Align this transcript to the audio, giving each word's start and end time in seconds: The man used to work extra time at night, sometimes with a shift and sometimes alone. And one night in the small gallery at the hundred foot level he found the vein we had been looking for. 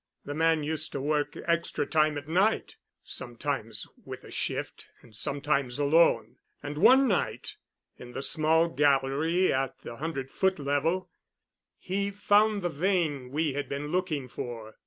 The 0.25 0.33
man 0.33 0.63
used 0.63 0.91
to 0.93 0.99
work 0.99 1.37
extra 1.45 1.85
time 1.85 2.17
at 2.17 2.27
night, 2.27 2.75
sometimes 3.03 3.85
with 4.03 4.23
a 4.23 4.31
shift 4.31 4.87
and 5.03 5.15
sometimes 5.15 5.77
alone. 5.77 6.37
And 6.63 6.75
one 6.79 7.07
night 7.07 7.57
in 7.99 8.13
the 8.13 8.23
small 8.23 8.67
gallery 8.67 9.53
at 9.53 9.77
the 9.81 9.97
hundred 9.97 10.31
foot 10.31 10.57
level 10.57 11.11
he 11.77 12.09
found 12.09 12.63
the 12.63 12.69
vein 12.69 13.29
we 13.29 13.53
had 13.53 13.69
been 13.69 13.89
looking 13.89 14.27
for. 14.27 14.75